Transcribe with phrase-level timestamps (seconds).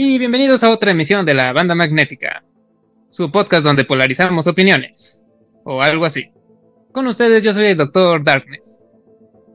[0.00, 2.44] Y bienvenidos a otra emisión de la Banda Magnética,
[3.10, 5.26] su podcast donde polarizamos opiniones,
[5.64, 6.30] o algo así.
[6.92, 8.84] Con ustedes yo soy el Doctor Darkness.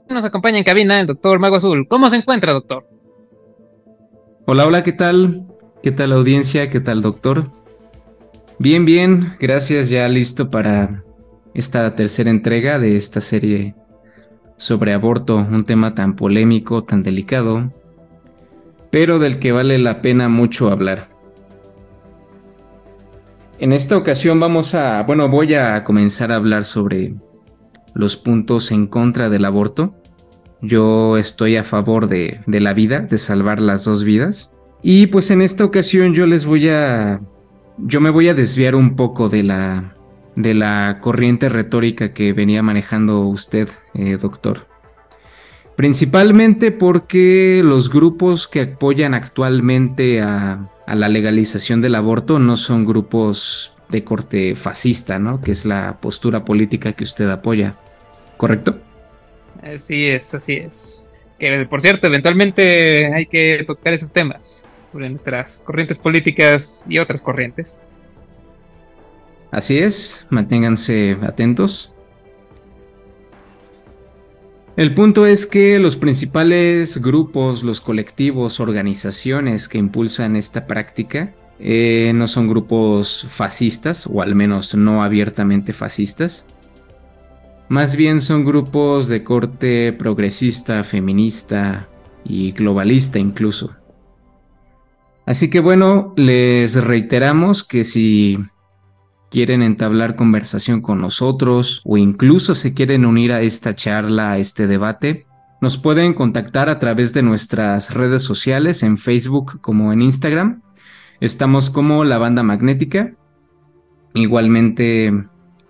[0.10, 1.88] Nos acompaña en cabina el Doctor Mago Azul.
[1.88, 2.86] ¿Cómo se encuentra, Doctor?
[4.46, 5.48] Hola, hola, ¿qué tal?
[5.82, 6.70] ¿Qué tal audiencia?
[6.70, 7.50] ¿Qué tal, Doctor?
[8.60, 11.06] Bien, bien, gracias, ya listo para
[11.54, 13.76] esta tercera entrega de esta serie
[14.58, 17.72] sobre aborto, un tema tan polémico, tan delicado,
[18.94, 21.08] pero del que vale la pena mucho hablar.
[23.58, 27.16] En esta ocasión vamos a, bueno, voy a comenzar a hablar sobre
[27.96, 29.96] los puntos en contra del aborto.
[30.62, 34.54] Yo estoy a favor de, de la vida, de salvar las dos vidas.
[34.84, 37.20] Y pues en esta ocasión yo les voy a,
[37.80, 39.96] yo me voy a desviar un poco de la,
[40.36, 44.68] de la corriente retórica que venía manejando usted, eh, doctor.
[45.76, 53.74] Principalmente porque los grupos que apoyan actualmente a, la legalización del aborto no son grupos
[53.90, 55.42] de corte fascista, ¿no?
[55.42, 57.76] Que es la postura política que usted apoya.
[58.38, 58.80] ¿Correcto?
[59.64, 61.12] Así es, así es.
[61.40, 67.22] Que por cierto, eventualmente hay que tocar esos temas sobre nuestras corrientes políticas y otras
[67.22, 67.86] corrientes.
[69.52, 71.93] Así es, manténganse atentos.
[74.76, 82.12] El punto es que los principales grupos, los colectivos, organizaciones que impulsan esta práctica eh,
[82.16, 86.48] no son grupos fascistas, o al menos no abiertamente fascistas.
[87.70, 91.88] Más bien son grupos de corte progresista, feminista
[92.26, 93.76] y globalista incluso.
[95.28, 98.40] Así que bueno, les reiteramos que si
[99.34, 104.68] quieren entablar conversación con nosotros o incluso se quieren unir a esta charla, a este
[104.68, 105.26] debate,
[105.60, 110.62] nos pueden contactar a través de nuestras redes sociales en Facebook como en Instagram.
[111.20, 113.16] Estamos como la banda magnética.
[114.14, 115.12] Igualmente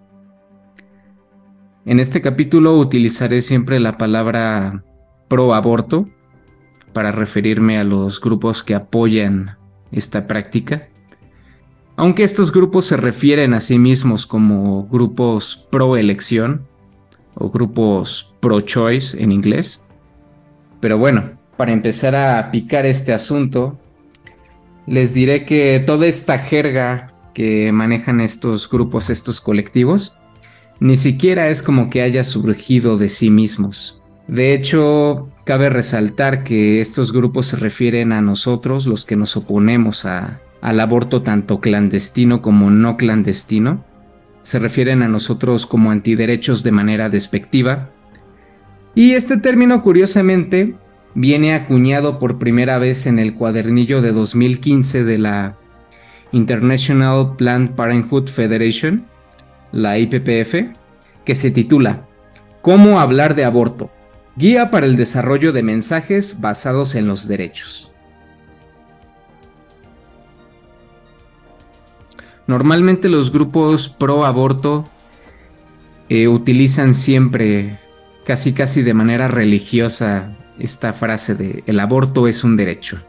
[1.86, 4.84] en este capítulo utilizaré siempre la palabra
[5.28, 6.08] pro aborto
[6.94, 9.58] para referirme a los grupos que apoyan
[9.92, 10.88] esta práctica.
[11.96, 16.66] Aunque estos grupos se refieren a sí mismos como grupos pro elección
[17.36, 19.86] o grupos pro choice en inglés.
[20.80, 23.78] Pero bueno, para empezar a picar este asunto,
[24.88, 30.18] les diré que toda esta jerga que manejan estos grupos, estos colectivos,
[30.80, 34.02] ni siquiera es como que haya surgido de sí mismos.
[34.28, 40.06] De hecho, cabe resaltar que estos grupos se refieren a nosotros, los que nos oponemos
[40.06, 43.84] a, al aborto tanto clandestino como no clandestino.
[44.44, 47.90] Se refieren a nosotros como antiderechos de manera despectiva.
[48.96, 50.76] Y este término, curiosamente,
[51.16, 55.58] viene acuñado por primera vez en el cuadernillo de 2015 de la
[56.32, 59.06] International Planned Parenthood Federation,
[59.74, 60.72] la IPPF,
[61.26, 62.08] que se titula
[62.62, 63.92] Cómo hablar de aborto,
[64.38, 67.92] guía para el desarrollo de mensajes basados en los derechos.
[72.48, 74.86] Normalmente los grupos pro aborto
[76.10, 77.80] eh, utilizan siempre,
[78.26, 83.02] casi casi de manera religiosa, esta frase de el aborto es un derecho.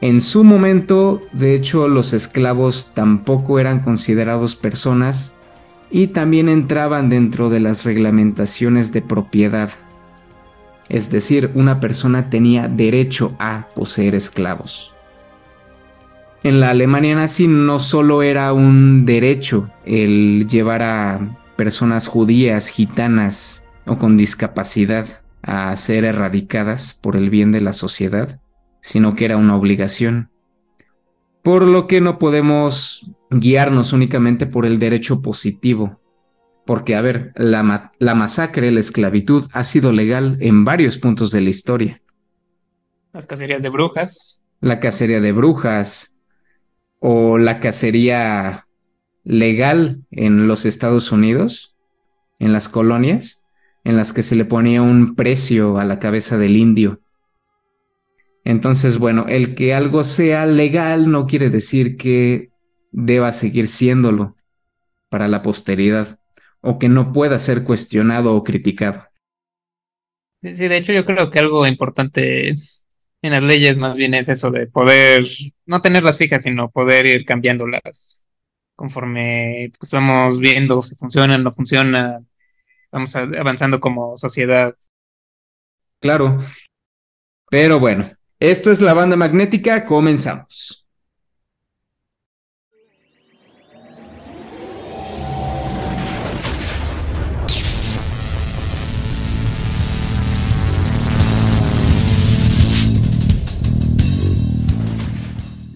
[0.00, 5.34] En su momento, de hecho, los esclavos tampoco eran considerados personas
[5.90, 9.70] y también entraban dentro de las reglamentaciones de propiedad.
[10.88, 14.94] Es decir, una persona tenía derecho a poseer esclavos.
[16.44, 23.66] En la Alemania nazi no solo era un derecho el llevar a personas judías, gitanas
[23.84, 25.06] o con discapacidad
[25.42, 28.38] a ser erradicadas por el bien de la sociedad,
[28.80, 30.30] sino que era una obligación.
[31.42, 36.00] Por lo que no podemos guiarnos únicamente por el derecho positivo.
[36.66, 41.40] Porque, a ver, la, la masacre, la esclavitud ha sido legal en varios puntos de
[41.40, 42.02] la historia.
[43.12, 44.42] Las cacerías de brujas.
[44.60, 46.16] La cacería de brujas.
[46.98, 48.66] O la cacería
[49.24, 51.76] legal en los Estados Unidos,
[52.38, 53.44] en las colonias,
[53.84, 57.00] en las que se le ponía un precio a la cabeza del indio
[58.48, 62.48] entonces, bueno, el que algo sea legal no quiere decir que
[62.90, 64.36] deba seguir siéndolo
[65.10, 66.18] para la posteridad
[66.62, 69.04] o que no pueda ser cuestionado o criticado.
[70.40, 74.50] Sí, de hecho yo creo que algo importante en las leyes más bien es eso
[74.50, 75.26] de poder
[75.66, 78.26] no tenerlas fijas, sino poder ir cambiándolas
[78.74, 82.26] conforme pues, vamos viendo si funcionan, no funcionan,
[82.90, 84.74] vamos avanzando como sociedad.
[86.00, 86.42] Claro.
[87.50, 90.84] Pero bueno, esto es la banda magnética, comenzamos.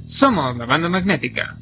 [0.06, 1.56] Somos la banda magnética.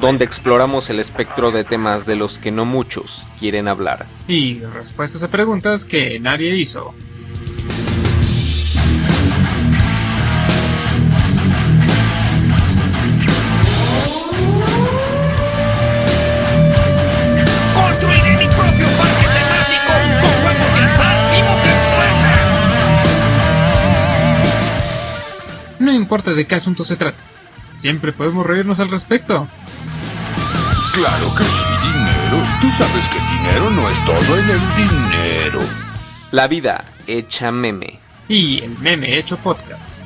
[0.00, 4.06] Donde exploramos el espectro de temas de los que no muchos quieren hablar.
[4.28, 6.94] Y respuestas a preguntas que nadie hizo.
[26.04, 27.18] importa de qué asunto se trata.
[27.84, 29.46] Siempre podemos reírnos al respecto.
[30.94, 32.42] Claro que sí, dinero.
[32.62, 35.60] Tú sabes que el dinero no es todo en el dinero.
[36.30, 38.00] La vida hecha meme.
[38.26, 40.02] Y el meme hecho podcast.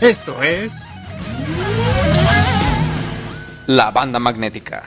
[0.00, 0.86] Esto es...
[3.66, 4.84] La banda magnética.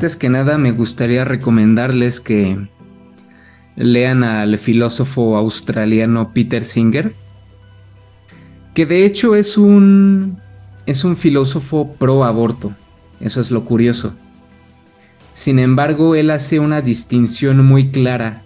[0.00, 2.56] Antes que nada me gustaría recomendarles que
[3.76, 7.12] lean al filósofo australiano Peter Singer,
[8.74, 10.38] que de hecho es un
[10.86, 12.72] es un filósofo pro aborto.
[13.20, 14.14] Eso es lo curioso.
[15.34, 18.42] Sin embargo, él hace una distinción muy clara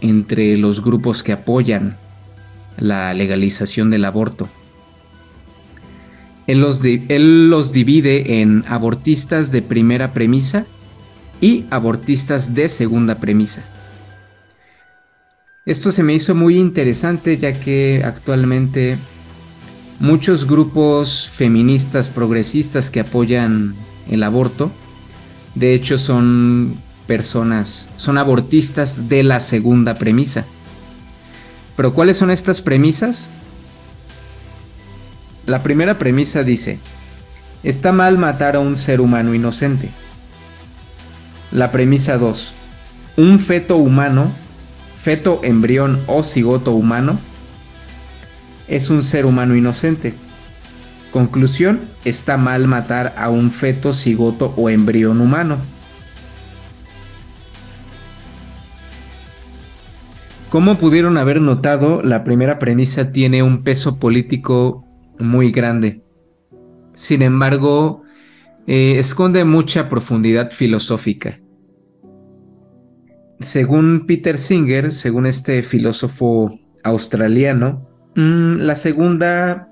[0.00, 1.98] entre los grupos que apoyan
[2.78, 4.48] la legalización del aborto.
[6.46, 10.64] Él los, él los divide en abortistas de primera premisa
[11.40, 13.62] y abortistas de segunda premisa.
[15.64, 18.96] Esto se me hizo muy interesante ya que actualmente
[19.98, 23.74] muchos grupos feministas progresistas que apoyan
[24.08, 24.70] el aborto,
[25.54, 30.44] de hecho son personas, son abortistas de la segunda premisa.
[31.76, 33.30] Pero ¿cuáles son estas premisas?
[35.46, 36.78] La primera premisa dice,
[37.62, 39.90] está mal matar a un ser humano inocente.
[41.52, 42.54] La premisa 2.
[43.18, 44.32] Un feto humano,
[45.00, 47.20] feto, embrión o cigoto humano,
[48.66, 50.14] es un ser humano inocente.
[51.12, 55.58] Conclusión, está mal matar a un feto, cigoto o embrión humano.
[60.50, 64.84] Como pudieron haber notado, la primera premisa tiene un peso político
[65.18, 66.02] muy grande.
[66.94, 68.02] Sin embargo,
[68.66, 71.38] eh, esconde mucha profundidad filosófica.
[73.40, 79.68] Según Peter Singer, según este filósofo australiano, mm, la segunda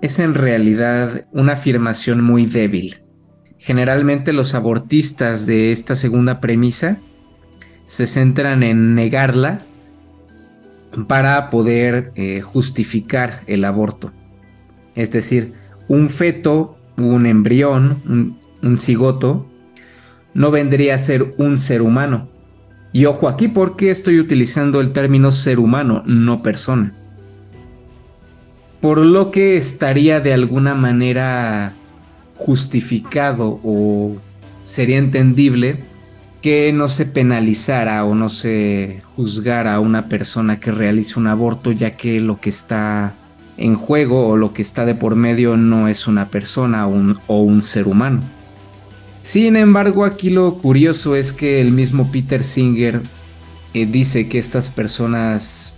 [0.00, 3.02] es en realidad una afirmación muy débil.
[3.58, 6.98] Generalmente los abortistas de esta segunda premisa
[7.86, 9.58] se centran en negarla
[11.06, 14.12] para poder eh, justificar el aborto.
[14.94, 15.52] Es decir,
[15.88, 19.46] un feto un embrión, un, cigoto,
[20.34, 22.28] no vendría a ser un ser humano.
[22.92, 26.92] Y ojo aquí porque estoy utilizando el término ser humano, no persona.
[28.80, 31.72] Por lo que estaría de alguna manera
[32.36, 34.16] justificado o
[34.64, 35.84] sería entendible
[36.40, 41.72] que no se penalizara o no se juzgara a una persona que realice un aborto
[41.72, 43.14] ya que lo que está
[43.60, 47.62] en juego o lo que está de por medio no es una persona o un,
[47.62, 48.20] ser humano.
[49.22, 53.02] Sin embargo, aquí lo curioso es que el mismo Peter Singer
[53.74, 55.74] eh, dice que estas personas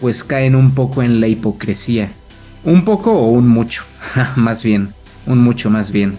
[0.00, 2.12] pues caen un poco en la hipocresía.
[2.64, 3.82] Un poco o un mucho,
[4.36, 4.90] más bien,
[5.26, 6.18] un mucho más bien.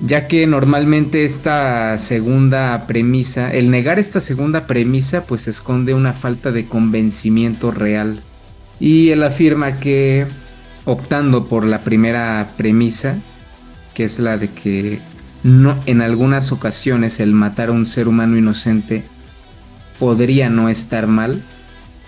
[0.00, 6.52] Ya que normalmente esta segunda premisa, el negar esta segunda premisa pues esconde una falta
[6.52, 8.20] de convencimiento real
[8.80, 10.26] y él afirma que
[10.84, 13.16] optando por la primera premisa,
[13.94, 15.00] que es la de que
[15.42, 19.04] no, en algunas ocasiones el matar a un ser humano inocente
[19.98, 21.42] podría no estar mal,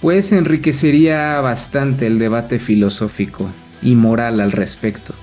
[0.01, 3.51] pues enriquecería bastante el debate filosófico
[3.83, 5.15] y moral al respecto,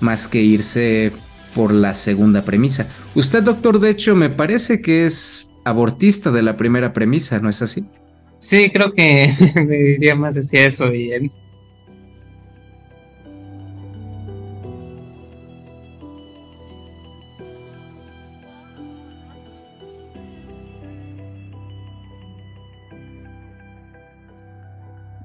[0.00, 1.12] más que irse
[1.54, 2.86] por la segunda premisa.
[3.14, 7.62] Usted, doctor, de hecho, me parece que es abortista de la primera premisa, ¿no es
[7.62, 7.86] así?
[8.38, 9.28] Sí, creo que
[9.66, 11.12] me diría más hacia eso y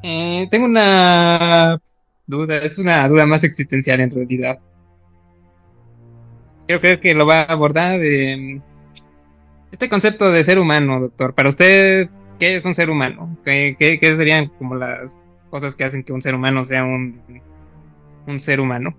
[0.02, 1.80] Eh, tengo una
[2.26, 4.60] duda, es una duda más existencial en realidad.
[6.68, 8.62] Creo, creo que lo va a abordar eh,
[9.72, 11.34] este concepto de ser humano, doctor.
[11.34, 13.38] Para usted, ¿qué es un ser humano?
[13.44, 17.20] ¿Qué, serían como las cosas que hacen que un ser humano sea un,
[18.38, 18.96] ser humano?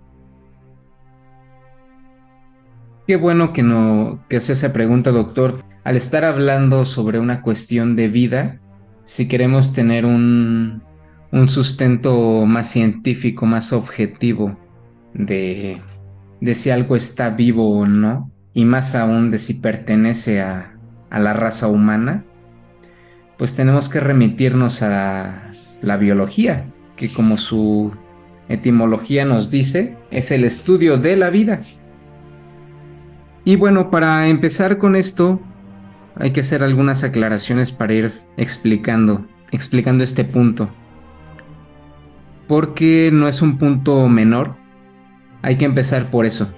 [3.07, 5.63] Qué bueno que no que hace esa pregunta, doctor.
[5.83, 8.59] Al estar hablando sobre una cuestión de vida,
[9.03, 10.81] si queremos tener un,
[11.31, 14.57] un sustento más científico, más objetivo
[15.13, 15.81] de,
[16.41, 20.75] de si algo está vivo o no, y más aún de si pertenece a,
[21.11, 22.25] a la raza humana,
[23.37, 25.51] pues tenemos que remitirnos a
[25.81, 26.65] la biología,
[26.95, 27.93] que como su
[28.49, 31.61] etimología nos dice, es el estudio de la vida.
[33.43, 35.39] Y bueno, para empezar con esto,
[36.15, 40.69] hay que hacer algunas aclaraciones para ir explicando, explicando este punto
[42.47, 44.55] porque no es un punto menor.
[45.41, 46.51] Hay que empezar por eso.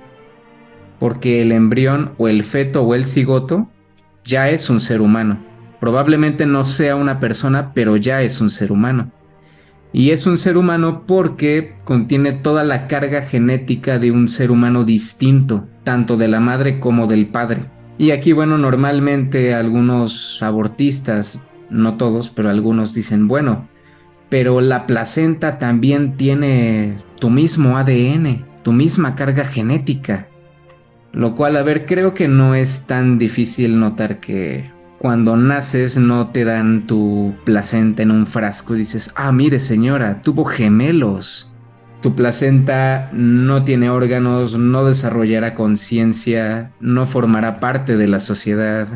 [1.00, 3.68] Porque el embrión o el feto o el cigoto
[4.24, 5.38] ya es un ser humano.
[5.80, 9.12] Probablemente no sea una persona, pero ya es un ser humano.
[9.94, 14.84] Y es un ser humano porque contiene toda la carga genética de un ser humano
[14.84, 17.66] distinto, tanto de la madre como del padre.
[17.98, 23.68] Y aquí, bueno, normalmente algunos abortistas, no todos, pero algunos dicen, bueno,
[24.30, 30.28] pero la placenta también tiene tu mismo ADN, tu misma carga genética.
[31.14, 34.70] Lo cual, a ver, creo que no es tan difícil notar que
[35.00, 40.22] cuando naces no te dan tu placenta en un frasco y dices, ah, mire señora,
[40.22, 41.54] tuvo gemelos.
[42.02, 48.88] Tu placenta no tiene órganos, no desarrollará conciencia, no formará parte de la sociedad.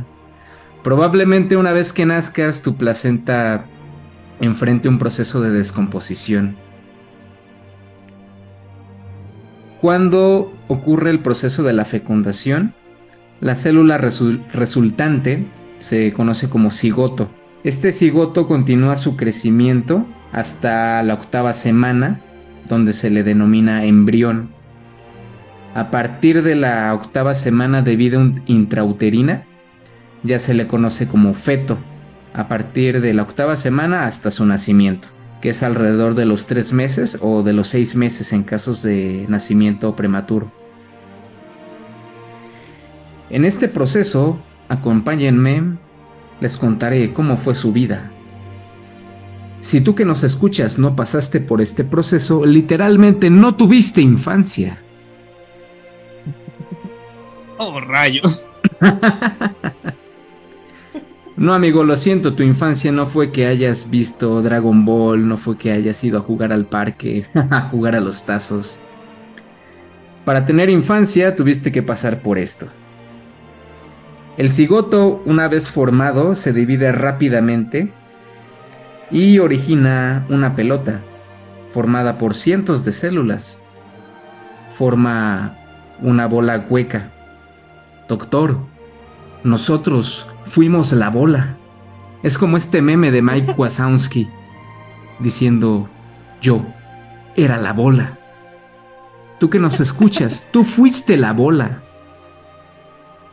[0.83, 3.65] Probablemente una vez que nazcas tu placenta
[4.39, 6.55] enfrente un proceso de descomposición.
[9.81, 12.73] Cuando ocurre el proceso de la fecundación,
[13.39, 15.47] la célula resultante
[15.81, 17.29] se conoce como cigoto.
[17.63, 22.21] Este cigoto continúa su crecimiento hasta la octava semana,
[22.69, 24.49] donde se le denomina embrión.
[25.73, 29.45] A partir de la octava semana de vida intrauterina,
[30.23, 31.77] ya se le conoce como feto
[32.33, 35.07] a partir de la octava semana hasta su nacimiento,
[35.41, 39.25] que es alrededor de los tres meses o de los seis meses en casos de
[39.29, 40.51] nacimiento prematuro.
[43.29, 44.39] En este proceso,
[44.71, 45.77] acompáñenme,
[46.39, 48.09] les contaré cómo fue su vida.
[49.59, 54.81] Si tú que nos escuchas no pasaste por este proceso, literalmente no tuviste infancia.
[57.63, 58.49] Oh, rayos.
[61.37, 65.57] No, amigo, lo siento, tu infancia no fue que hayas visto Dragon Ball, no fue
[65.57, 68.77] que hayas ido a jugar al parque, a jugar a los tazos.
[70.23, 72.67] Para tener infancia tuviste que pasar por esto.
[74.41, 77.93] El cigoto, una vez formado, se divide rápidamente
[79.11, 81.01] y origina una pelota
[81.69, 83.61] formada por cientos de células.
[84.79, 85.55] Forma
[86.01, 87.11] una bola hueca.
[88.09, 88.57] Doctor,
[89.43, 91.57] nosotros fuimos la bola.
[92.23, 94.27] Es como este meme de Mike Wazowski
[95.19, 95.87] diciendo,
[96.41, 96.65] yo
[97.35, 98.17] era la bola.
[99.39, 101.83] Tú que nos escuchas, tú fuiste la bola.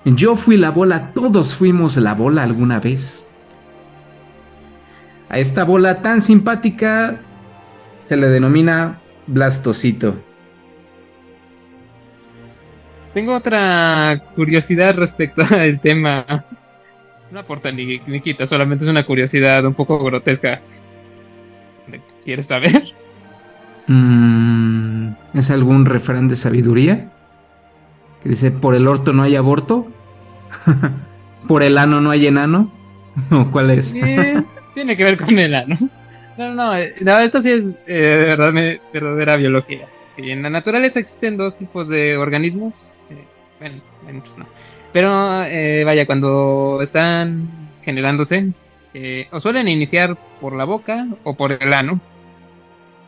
[0.05, 3.29] Yo fui la bola, todos fuimos la bola alguna vez.
[5.29, 7.21] A esta bola tan simpática
[7.99, 10.17] se le denomina blastocito.
[13.13, 16.25] Tengo otra curiosidad respecto al tema
[17.31, 20.61] no aporta ni, ni quita, solamente es una curiosidad un poco grotesca.
[22.25, 22.83] ¿Quieres saber?
[23.87, 27.11] Mm, ¿Es algún refrán de sabiduría?
[28.23, 29.87] Que dice, por el orto no hay aborto.
[31.49, 32.73] ¿Por el ano no hay enano?
[33.31, 33.99] ¿O cuál es?
[34.75, 35.77] tiene que ver con el ano.
[36.37, 38.53] No, no, eh, no, esto sí es eh, de verdad,
[38.93, 39.89] verdadera biología.
[40.17, 42.97] en la naturaleza existen dos tipos de organismos.
[43.11, 44.49] Eh, Bueno, bueno, pues no.
[44.93, 48.53] Pero eh, vaya, cuando están generándose,
[48.95, 52.01] eh, o suelen iniciar por la boca o por el ano.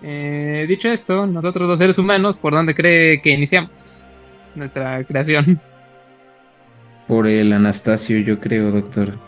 [0.03, 3.71] Eh, dicho esto, nosotros los seres humanos, ¿por dónde cree que iniciamos
[4.55, 5.61] nuestra creación?
[7.09, 9.19] Por el Anastasio, yo creo, doctor.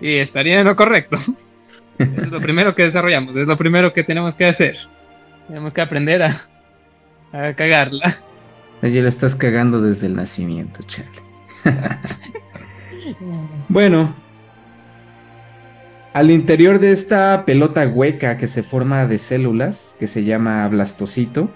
[0.00, 1.16] Y estaría en lo correcto.
[1.98, 4.76] es lo primero que desarrollamos, es lo primero que tenemos que hacer.
[5.46, 6.32] Tenemos que aprender a,
[7.32, 8.14] a cagarla.
[8.82, 11.08] Oye, la estás cagando desde el nacimiento, chale.
[13.68, 14.14] bueno,
[16.12, 21.50] al interior de esta pelota hueca que se forma de células, que se llama blastocito,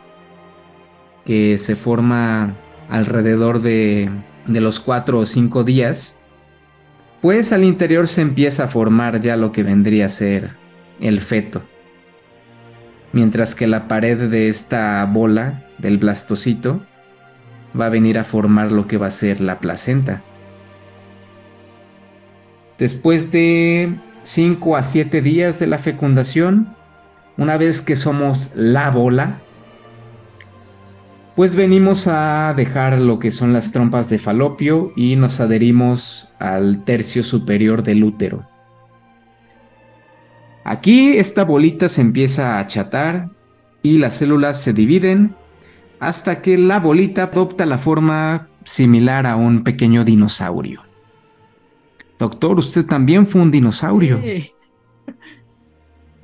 [1.29, 2.55] que se forma
[2.89, 4.09] alrededor de,
[4.47, 6.19] de los cuatro o cinco días,
[7.21, 10.53] pues al interior se empieza a formar ya lo que vendría a ser
[11.01, 11.61] el feto.
[13.13, 16.81] Mientras que la pared de esta bola, del blastocito,
[17.79, 20.23] va a venir a formar lo que va a ser la placenta.
[22.79, 26.75] Después de 5 a 7 días de la fecundación,
[27.37, 29.43] una vez que somos la bola,
[31.39, 36.85] pues venimos a dejar lo que son las trompas de falopio y nos adherimos al
[36.85, 38.49] tercio superior del útero.
[40.65, 43.31] Aquí esta bolita se empieza a achatar
[43.85, 45.37] y las células se dividen
[46.01, 50.83] hasta que la bolita adopta la forma similar a un pequeño dinosaurio.
[52.19, 54.19] Doctor, usted también fue un dinosaurio.
[54.25, 54.43] El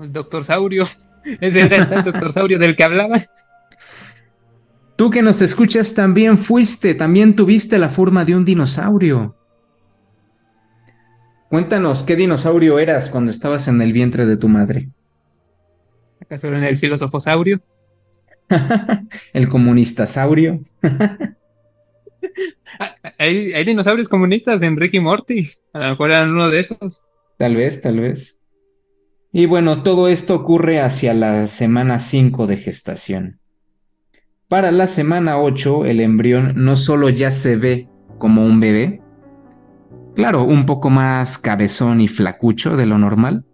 [0.13, 0.83] doctor Saurio.
[1.41, 3.17] Ese era el doctor Saurio del que hablaba.
[4.97, 9.35] Tú que nos escuchas también fuiste, también tuviste la forma de un dinosaurio.
[11.49, 14.89] Cuéntanos, ¿qué dinosaurio eras cuando estabas en el vientre de tu madre?
[16.21, 17.61] ¿Acaso era el filósofo saurio?
[19.33, 20.61] el comunista saurio.
[22.81, 25.47] Ah, hay, hay, dinosaurios comunistas en Ricky Morty.
[25.75, 27.07] A lo mejor eran uno de esos.
[27.37, 28.41] Tal vez, tal vez.
[29.31, 33.41] Y bueno, todo esto ocurre hacia la semana 5 de gestación.
[34.55, 37.89] Para la semana 8, el embrión no solo ya se ve
[38.19, 39.03] como un bebé,
[40.15, 43.45] claro, un poco más cabezón y flacucho de lo normal.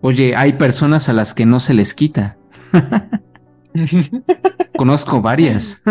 [0.00, 2.38] Oye, hay personas a las que no se les quita.
[4.78, 5.82] Conozco varias.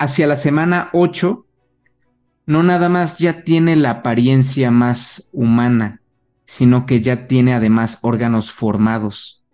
[0.00, 1.46] hacia la semana 8,
[2.46, 6.00] no nada más ya tiene la apariencia más humana,
[6.48, 9.44] sino que ya tiene además órganos formados.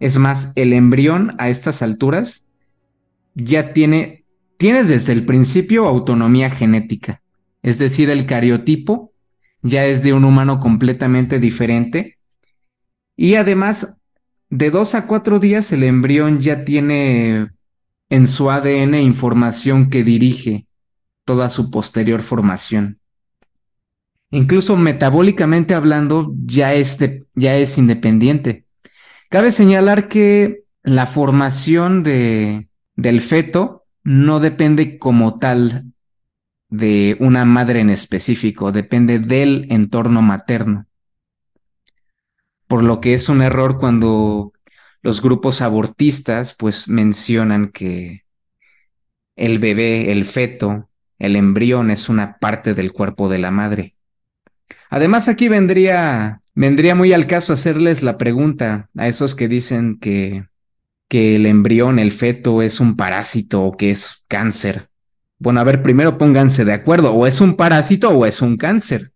[0.00, 2.48] Es más, el embrión a estas alturas
[3.34, 4.24] ya tiene,
[4.56, 7.22] tiene desde el principio autonomía genética,
[7.62, 9.12] es decir, el cariotipo
[9.60, 12.18] ya es de un humano completamente diferente
[13.14, 14.00] y además
[14.48, 17.50] de dos a cuatro días el embrión ya tiene
[18.08, 20.66] en su ADN información que dirige
[21.26, 23.01] toda su posterior formación.
[24.32, 26.98] Incluso metabólicamente hablando, ya es,
[27.34, 28.64] ya es independiente.
[29.28, 35.84] Cabe señalar que la formación de, del feto no depende como tal
[36.70, 40.86] de una madre en específico, depende del entorno materno.
[42.66, 44.54] Por lo que es un error cuando
[45.02, 48.24] los grupos abortistas pues mencionan que
[49.36, 53.94] el bebé, el feto, el embrión es una parte del cuerpo de la madre.
[54.90, 60.44] Además aquí vendría vendría muy al caso hacerles la pregunta a esos que dicen que
[61.12, 64.88] que el embrión, el feto es un parásito o que es cáncer.
[65.38, 69.12] Bueno, a ver, primero pónganse de acuerdo, o es un parásito o es un cáncer.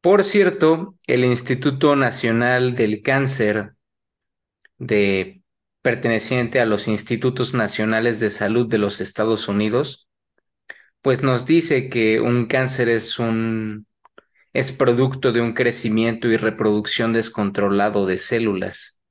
[0.00, 3.72] Por cierto, el Instituto Nacional del Cáncer
[4.78, 5.42] de
[5.82, 10.08] perteneciente a los Institutos Nacionales de Salud de los Estados Unidos,
[11.02, 13.86] pues nos dice que un cáncer es un
[14.52, 19.02] es producto de un crecimiento y reproducción descontrolado de células.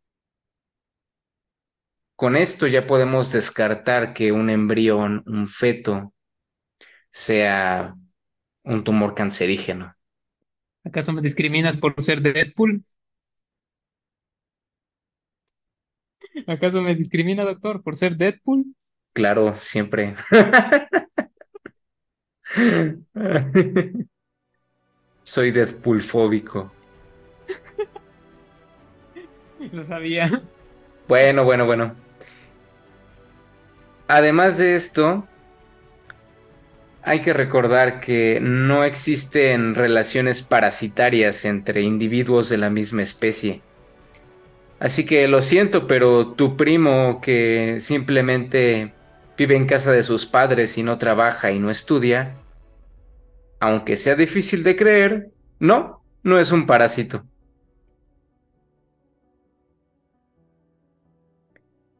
[2.17, 6.13] Con esto ya podemos descartar que un embrión, un feto,
[7.11, 7.95] sea
[8.63, 9.95] un tumor cancerígeno.
[10.85, 12.83] ¿Acaso me discriminas por ser de Deadpool?
[16.47, 18.65] ¿Acaso me discrimina, doctor, por ser Deadpool?
[19.13, 20.15] Claro, siempre.
[25.27, 26.71] Soy Deadpool fóbico.
[29.73, 30.41] Lo sabía.
[31.05, 31.95] Bueno, bueno, bueno.
[34.07, 35.27] Además de esto,
[37.03, 43.59] hay que recordar que no existen relaciones parasitarias entre individuos de la misma especie.
[44.79, 48.93] Así que lo siento, pero tu primo que simplemente
[49.37, 52.37] vive en casa de sus padres y no trabaja y no estudia,
[53.59, 57.23] aunque sea difícil de creer, no, no es un parásito.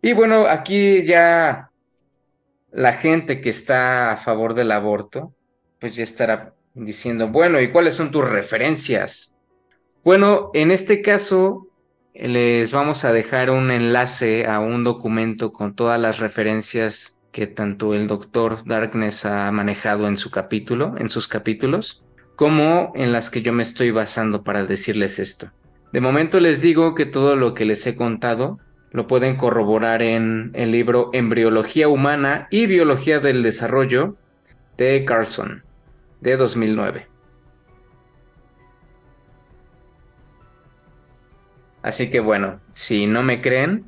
[0.02, 1.72] Y bueno, aquí ya
[2.72, 5.34] la gente que está a favor del aborto,
[5.80, 9.36] pues ya estará diciendo, bueno, ¿y cuáles son tus referencias?
[10.04, 11.68] Bueno, en este caso
[12.14, 17.94] les vamos a dejar un enlace a un documento con todas las referencias que tanto
[17.94, 22.04] el doctor Darkness ha manejado en su capítulo, en sus capítulos,
[22.36, 25.52] como en las que yo me estoy basando para decirles esto.
[25.94, 28.58] De momento les digo que todo lo que les he contado
[28.90, 34.16] lo pueden corroborar en el libro Embriología Humana y Biología del Desarrollo
[34.76, 35.62] de Carlson,
[36.22, 37.06] de 2009.
[41.84, 43.86] Así que bueno, si no me creen,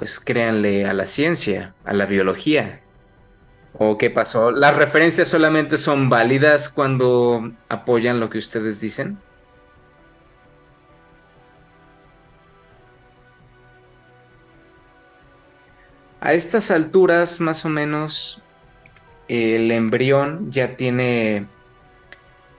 [0.00, 2.80] pues créanle a la ciencia, a la biología.
[3.74, 4.50] ¿O qué pasó?
[4.50, 9.18] ¿Las referencias solamente son válidas cuando apoyan lo que ustedes dicen?
[16.22, 18.40] A estas alturas, más o menos,
[19.28, 21.44] el embrión ya tiene,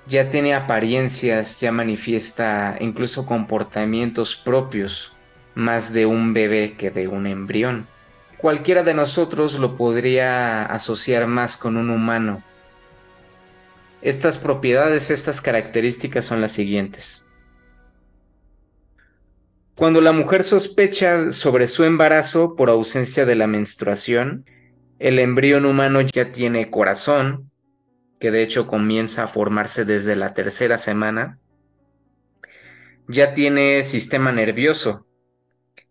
[0.06, 5.16] ya tiene apariencias, ya manifiesta incluso comportamientos propios
[5.56, 7.88] más de un bebé que de un embrión.
[8.38, 12.44] Cualquiera de nosotros lo podría asociar más con un humano.
[14.02, 17.26] Estas propiedades, estas características son las siguientes.
[19.76, 24.46] Cuando la mujer sospecha sobre su embarazo por ausencia de la menstruación,
[25.00, 27.50] el embrión humano ya tiene corazón,
[28.20, 31.40] que de hecho comienza a formarse desde la tercera semana,
[33.08, 35.08] ya tiene sistema nervioso.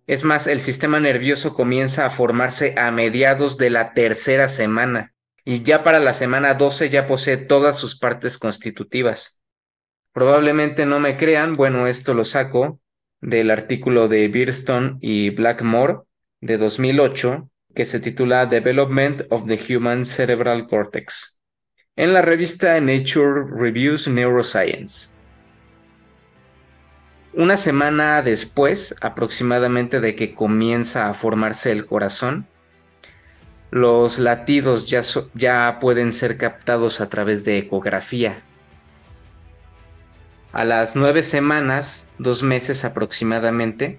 [0.07, 5.13] Es más, el sistema nervioso comienza a formarse a mediados de la tercera semana
[5.45, 9.41] y ya para la semana 12 ya posee todas sus partes constitutivas.
[10.13, 12.81] Probablemente no me crean, bueno, esto lo saco
[13.21, 15.99] del artículo de Beerstone y Blackmore
[16.41, 21.41] de 2008 que se titula Development of the Human Cerebral Cortex
[21.97, 25.20] en la revista Nature Reviews Neuroscience.
[27.33, 32.47] Una semana después, aproximadamente de que comienza a formarse el corazón,
[33.71, 38.43] los latidos ya, pueden ser captados a través de ecografía
[40.53, 43.99] a las nueve semanas, dos meses aproximadamente,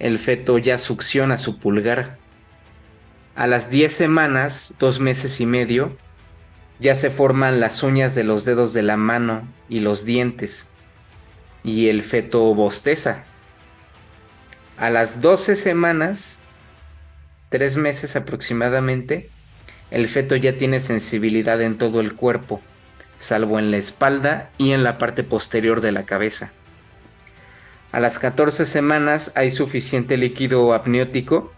[0.00, 2.16] el feto ya succiona su pulgar.
[3.36, 5.96] A las diez semanas, dos meses y medio,
[6.80, 10.68] ya se forman las uñas de los dedos de la mano y los dientes,
[11.64, 13.24] y el feto bosteza.
[14.76, 16.38] A las doce semanas,
[17.50, 19.30] tres meses aproximadamente,
[19.90, 22.60] el feto ya tiene sensibilidad en todo el cuerpo
[23.22, 26.50] salvo en la espalda y en la parte posterior de la cabeza.
[27.92, 31.52] A las 14 semanas hay suficiente líquido amniótico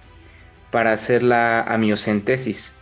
[0.71, 2.75] para hacer la amiocentesis,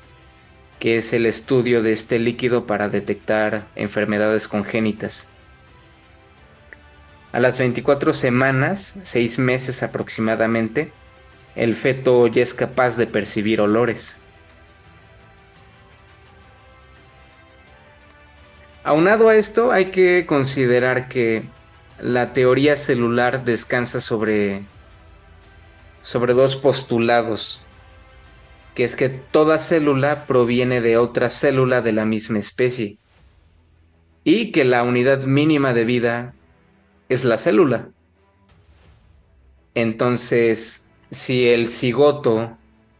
[0.80, 5.28] que es el estudio de este líquido para detectar enfermedades congénitas.
[7.32, 10.92] A las 24 semanas, 6 meses aproximadamente,
[11.56, 14.16] el feto ya es capaz de percibir olores.
[18.84, 21.44] Aunado a esto, hay que considerar que
[21.98, 24.62] la teoría celular descansa sobre,
[26.02, 27.62] sobre dos postulados,
[28.74, 32.98] que es que toda célula proviene de otra célula de la misma especie
[34.24, 36.34] y que la unidad mínima de vida
[37.12, 37.88] es la célula.
[39.74, 42.56] Entonces, si el cigoto,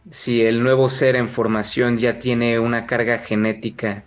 [0.09, 4.03] si el nuevo ser en formación ya tiene una carga genética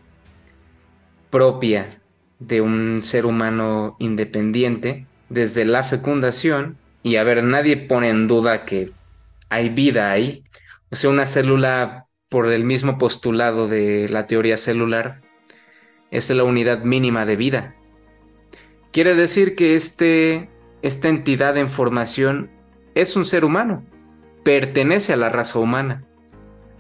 [1.31, 2.01] propia
[2.39, 8.65] de un ser humano independiente desde la fecundación y a ver, nadie pone en duda
[8.65, 8.91] que
[9.49, 10.45] hay vida ahí,
[10.91, 15.21] o sea, una célula por el mismo postulado de la teoría celular
[16.11, 17.75] es la unidad mínima de vida.
[18.97, 20.49] Quiere decir que este,
[20.81, 22.51] esta entidad en formación
[22.95, 23.85] es un ser humano,
[24.43, 26.07] pertenece a la raza humana.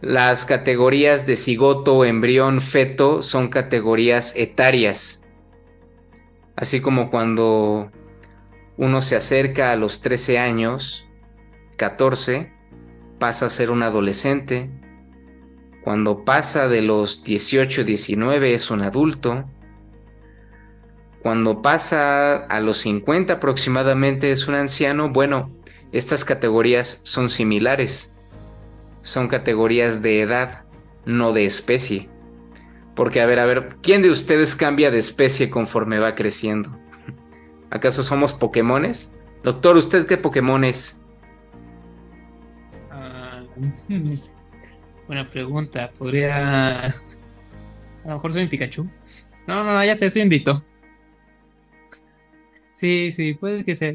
[0.00, 5.26] Las categorías de cigoto, embrión, feto son categorías etarias.
[6.56, 7.92] Así como cuando
[8.78, 11.06] uno se acerca a los 13 años,
[11.76, 12.50] 14,
[13.18, 14.70] pasa a ser un adolescente.
[15.84, 19.44] Cuando pasa de los 18, 19 es un adulto.
[21.22, 25.10] Cuando pasa a los 50 aproximadamente es un anciano.
[25.10, 25.50] Bueno,
[25.92, 28.14] estas categorías son similares.
[29.02, 30.64] Son categorías de edad,
[31.04, 32.08] no de especie.
[32.94, 36.70] Porque, a ver, a ver, ¿quién de ustedes cambia de especie conforme va creciendo?
[37.70, 39.12] ¿Acaso somos Pokémones?
[39.42, 41.04] Doctor, ¿usted qué Pokémon es?
[42.90, 43.44] Ah,
[45.06, 45.90] buena pregunta.
[45.98, 46.86] Podría.
[46.86, 46.92] A
[48.04, 48.88] lo mejor soy un Pikachu.
[49.46, 50.62] No, no, ya sé, soy un Dito.
[52.76, 53.94] Sí, sí, puede que sea.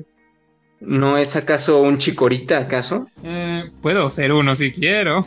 [0.80, 3.08] ¿No es acaso un chicorita, acaso?
[3.24, 5.24] Eh, puedo ser uno si quiero.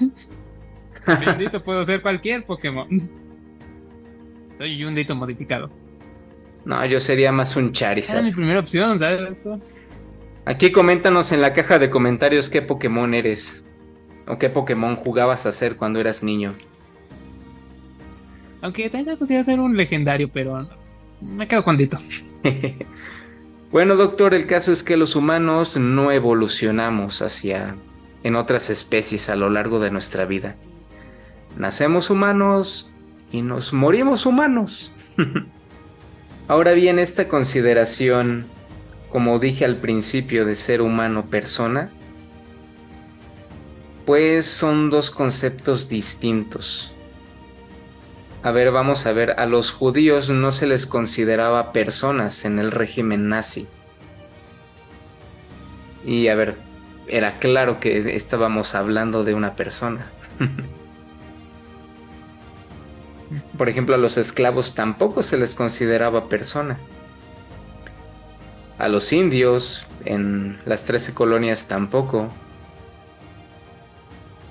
[1.24, 2.88] Bendito, puedo ser cualquier Pokémon.
[4.58, 5.70] Soy un Dito modificado.
[6.64, 8.18] No, yo sería más un Esa Charizard.
[8.18, 9.20] es mi primera opción, ¿sabes?
[10.46, 13.64] Aquí coméntanos en la caja de comentarios qué Pokémon eres.
[14.26, 16.54] O qué Pokémon jugabas a ser cuando eras niño.
[18.62, 20.68] Aunque también se considera ser un legendario, pero
[21.20, 21.98] me quedo con Dito.
[23.74, 27.74] Bueno, doctor, el caso es que los humanos no evolucionamos hacia
[28.22, 30.54] en otras especies a lo largo de nuestra vida.
[31.58, 32.94] Nacemos humanos
[33.32, 34.92] y nos morimos humanos.
[36.46, 38.46] Ahora bien, esta consideración,
[39.10, 41.90] como dije al principio, de ser humano persona,
[44.06, 46.93] pues son dos conceptos distintos.
[48.44, 52.72] A ver, vamos a ver, a los judíos no se les consideraba personas en el
[52.72, 53.66] régimen nazi.
[56.04, 56.56] Y a ver,
[57.06, 60.04] era claro que estábamos hablando de una persona.
[63.56, 66.76] Por ejemplo, a los esclavos tampoco se les consideraba persona.
[68.76, 72.28] A los indios en las 13 colonias tampoco.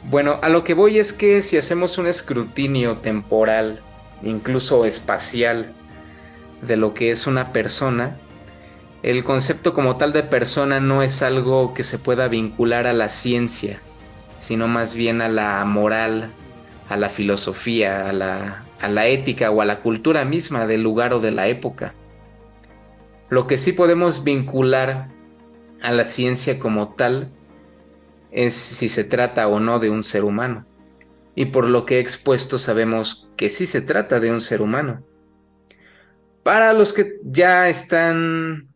[0.09, 3.81] Bueno, a lo que voy es que si hacemos un escrutinio temporal,
[4.21, 5.73] incluso espacial,
[6.61, 8.17] de lo que es una persona,
[9.01, 13.09] el concepto como tal de persona no es algo que se pueda vincular a la
[13.09, 13.79] ciencia,
[14.39, 16.29] sino más bien a la moral,
[16.89, 21.13] a la filosofía, a la, a la ética o a la cultura misma del lugar
[21.13, 21.93] o de la época.
[23.29, 25.07] Lo que sí podemos vincular
[25.81, 27.29] a la ciencia como tal
[28.33, 30.65] es si se trata o no de un ser humano.
[31.35, 35.03] Y por lo que he expuesto sabemos que sí se trata de un ser humano.
[36.43, 38.67] Para los que ya están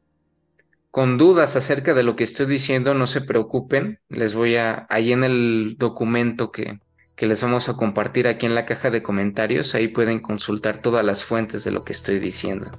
[0.89, 3.99] con dudas acerca de lo que estoy diciendo, no se preocupen.
[4.09, 6.79] Les voy a, ahí en el documento que,
[7.15, 11.03] que les vamos a compartir aquí en la caja de comentarios, ahí pueden consultar todas
[11.03, 12.71] las fuentes de lo que estoy diciendo.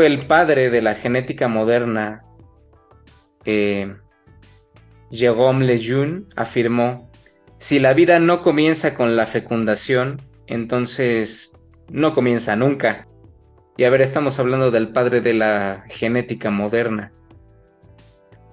[0.00, 2.22] El padre de la genética moderna,
[3.44, 3.94] eh,
[5.10, 7.10] Jérôme Lejeune, afirmó,
[7.58, 11.52] si la vida no comienza con la fecundación, entonces
[11.90, 13.06] no comienza nunca.
[13.76, 17.12] Y a ver, estamos hablando del padre de la genética moderna.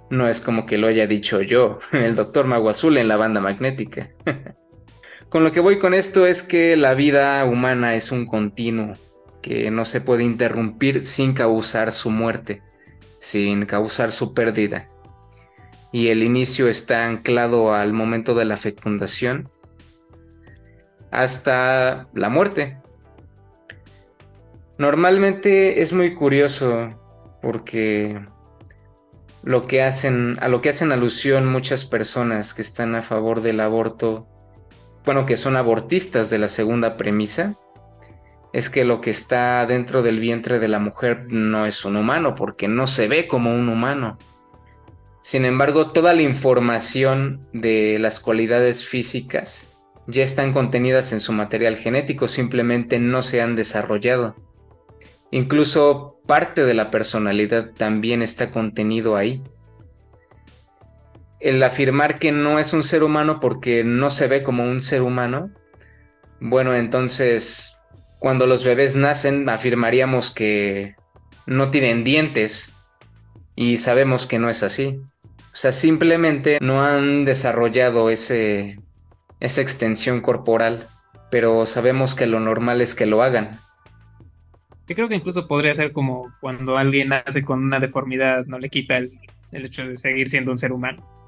[0.10, 3.40] No es como que lo haya dicho yo, el doctor Mago Azul en la banda
[3.40, 4.10] magnética.
[5.30, 8.96] con lo que voy con esto es que la vida humana es un continuo
[9.42, 12.62] que no se puede interrumpir sin causar su muerte,
[13.20, 14.90] sin causar su pérdida.
[15.92, 19.50] Y el inicio está anclado al momento de la fecundación
[21.12, 22.78] hasta la muerte.
[24.78, 26.90] Normalmente es muy curioso
[27.42, 28.20] porque
[29.44, 33.60] lo que hacen, a lo que hacen alusión muchas personas que están a favor del
[33.60, 34.28] aborto,
[35.06, 37.56] bueno, que son abortistas de la segunda premisa,
[38.52, 42.36] es que lo que está dentro del vientre de la mujer no es un humano,
[42.36, 44.18] porque no se ve como un humano.
[45.22, 51.76] Sin embargo, toda la información de las cualidades físicas ya están contenidas en su material
[51.76, 54.36] genético, simplemente no se han desarrollado.
[55.30, 59.44] Incluso parte de la personalidad también está contenido ahí.
[61.40, 65.04] El afirmar que no es un ser humano porque no se ve como un ser
[65.04, 65.52] humano,
[66.40, 67.79] bueno, entonces
[68.20, 70.96] cuando los bebés nacen afirmaríamos que
[71.46, 72.76] no tienen dientes
[73.56, 75.02] Y sabemos que no es así.
[75.52, 78.80] O sea, simplemente no han desarrollado ese,
[79.42, 80.88] esa extensión corporal,
[81.30, 83.60] pero sabemos que lo normal es que lo hagan.
[84.88, 88.70] Yo creo que incluso podría ser como cuando alguien nace con una deformidad, no le
[88.70, 89.20] quita el,
[89.52, 91.19] el hecho de seguir siendo un ser humano.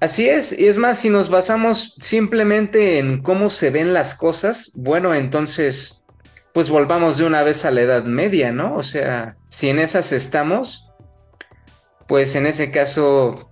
[0.00, 4.72] Así es, y es más, si nos basamos simplemente en cómo se ven las cosas,
[4.74, 6.04] bueno, entonces,
[6.54, 8.76] pues volvamos de una vez a la Edad Media, ¿no?
[8.76, 10.90] O sea, si en esas estamos,
[12.08, 13.50] pues en ese caso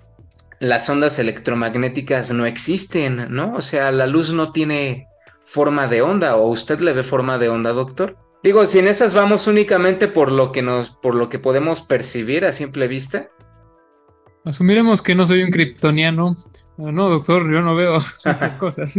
[0.58, 3.54] las ondas electromagnéticas no existen, ¿no?
[3.54, 5.06] O sea, la luz no tiene
[5.44, 8.16] forma de onda, o usted le ve forma de onda, doctor.
[8.42, 12.46] Digo, si en esas vamos únicamente por lo que nos, por lo que podemos percibir
[12.46, 13.28] a simple vista,
[14.48, 16.34] Asumiremos que no soy un kryptoniano.
[16.78, 18.98] No, doctor, yo no veo esas cosas.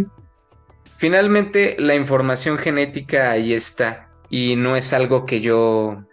[0.97, 4.12] Finalmente, la información genética ahí está.
[4.29, 6.03] Y no es algo que yo.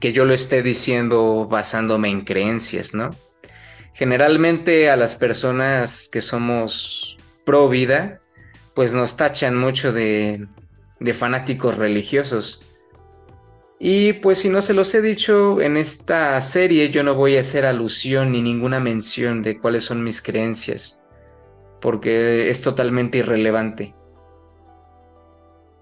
[0.00, 3.10] que yo lo esté diciendo basándome en creencias, ¿no?
[3.94, 8.20] Generalmente a las personas que somos pro vida,
[8.74, 10.48] pues nos tachan mucho de,
[10.98, 12.60] de fanáticos religiosos.
[13.78, 17.40] Y pues si no se los he dicho, en esta serie yo no voy a
[17.40, 21.02] hacer alusión ni ninguna mención de cuáles son mis creencias,
[21.82, 23.94] porque es totalmente irrelevante.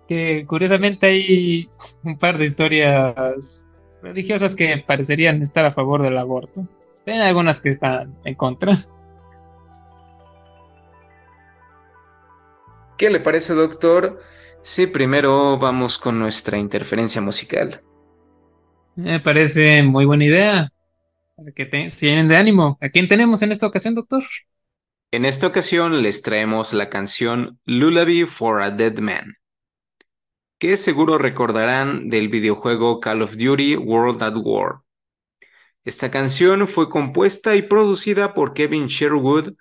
[0.08, 1.70] Que curiosamente hay
[2.02, 3.64] un par de historias
[4.02, 6.66] religiosas que parecerían estar a favor del aborto.
[7.06, 8.76] Hay algunas que están en contra.
[12.98, 14.20] ¿Qué le parece, doctor?
[14.66, 17.82] Sí, primero vamos con nuestra interferencia musical.
[18.96, 20.68] Me parece muy buena idea.
[21.54, 22.78] Que te, tienen de ánimo.
[22.80, 24.24] ¿A quién tenemos en esta ocasión, doctor?
[25.10, 29.34] En esta ocasión les traemos la canción Lullaby for a Dead Man,
[30.58, 34.80] que seguro recordarán del videojuego Call of Duty World at War.
[35.84, 39.52] Esta canción fue compuesta y producida por Kevin Sherwood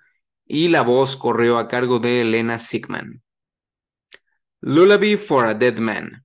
[0.46, 3.23] y la voz corrió a cargo de Elena Sigman.
[4.66, 6.24] Lullaby for a Dead Man,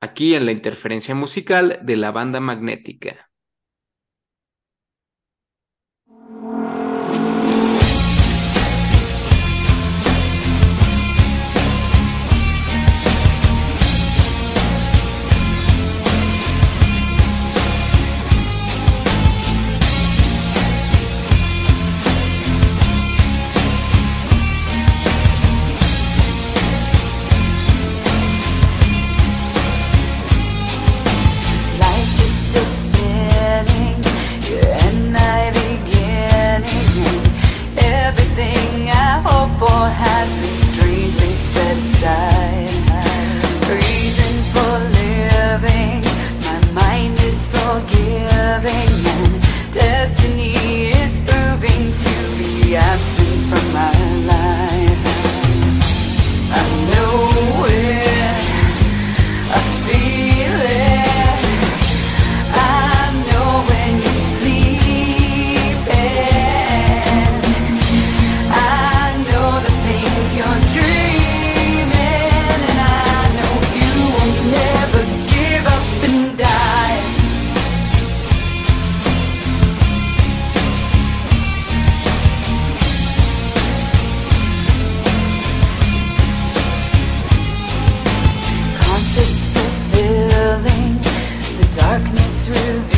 [0.00, 3.25] aquí en la interferencia musical de la banda magnética.
[92.46, 92.95] Darkness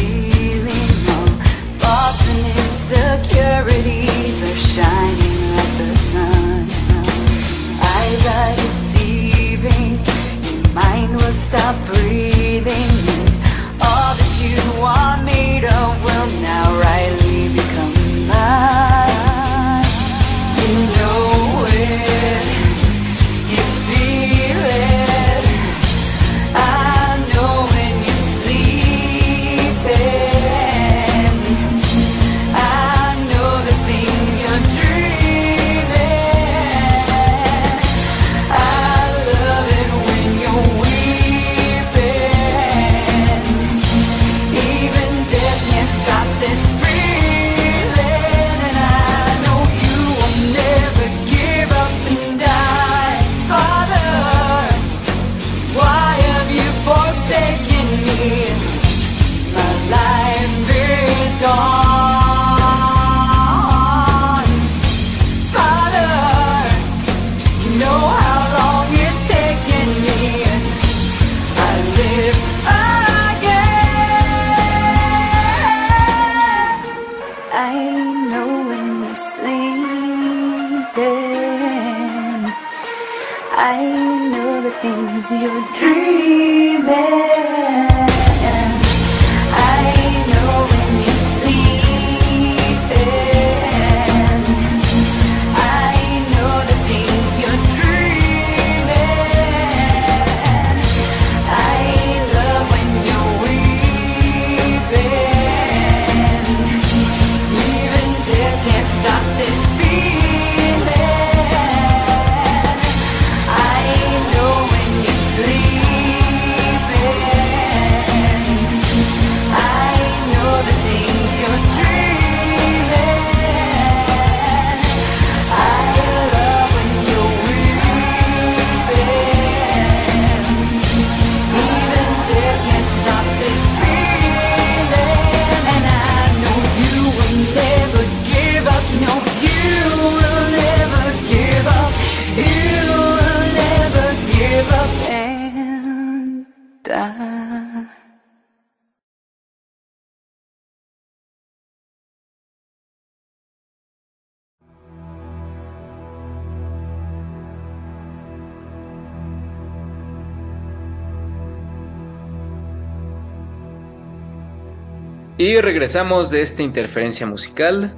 [165.49, 167.95] Y regresamos de esta interferencia musical.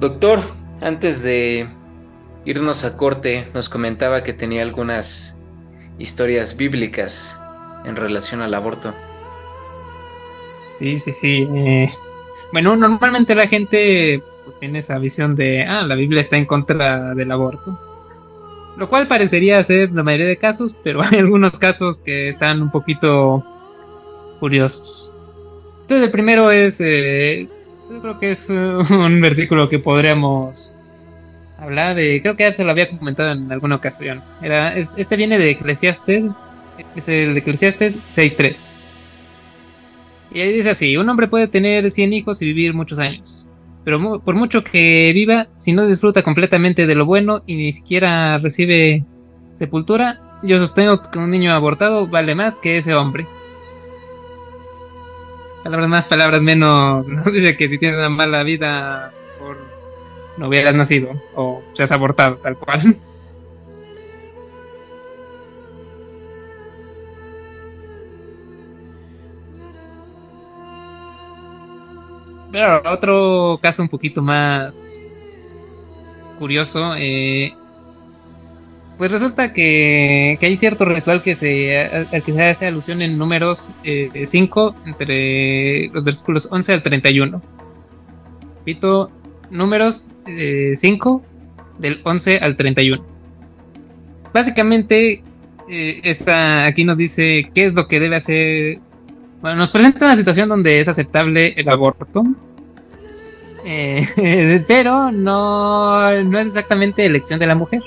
[0.00, 0.40] Doctor,
[0.80, 1.68] antes de
[2.46, 5.38] irnos a corte, nos comentaba que tenía algunas
[5.98, 7.38] historias bíblicas
[7.84, 8.94] en relación al aborto.
[10.78, 11.46] Sí, sí, sí.
[11.54, 11.90] eh,
[12.54, 17.14] bueno, normalmente la gente pues tiene esa visión de, ah, la Biblia está en contra
[17.14, 17.78] del aborto.
[18.78, 22.70] Lo cual parecería ser la mayoría de casos, pero hay algunos casos que están un
[22.70, 23.44] poquito
[24.40, 25.12] curiosos.
[25.88, 27.48] Entonces el primero es, eh,
[27.90, 28.52] yo creo que es uh,
[28.94, 30.74] un versículo que podríamos
[31.56, 34.22] hablar, eh, creo que ya se lo había comentado en alguna ocasión.
[34.42, 36.26] Era, es- este viene de Eclesiastes,
[36.94, 38.76] es el de Eclesiastes 6.3.
[40.30, 43.48] Y dice así, un hombre puede tener 100 hijos y vivir muchos años,
[43.82, 47.72] pero mu- por mucho que viva, si no disfruta completamente de lo bueno y ni
[47.72, 49.06] siquiera recibe
[49.54, 53.26] sepultura, yo sostengo que un niño abortado vale más que ese hombre.
[55.68, 57.06] Palabras más, palabras menos.
[57.08, 59.58] No dice que si tienes una mala vida por
[60.38, 62.80] no hubieras nacido o seas abortado, tal cual.
[72.50, 75.10] Pero otro caso un poquito más
[76.38, 77.52] curioso, eh,
[78.98, 81.78] pues resulta que, que hay cierto ritual que se,
[82.12, 87.40] al que se hace alusión en números 5 entre los versículos 11 al 31.
[88.58, 89.10] Repito,
[89.50, 91.22] números 5
[91.78, 93.04] del 11 al 31.
[94.34, 95.22] Básicamente,
[95.68, 98.80] eh, esta, aquí nos dice qué es lo que debe hacer.
[99.40, 102.24] Bueno, nos presenta una situación donde es aceptable el aborto.
[103.64, 107.80] Eh, pero no, no es exactamente elección de la mujer.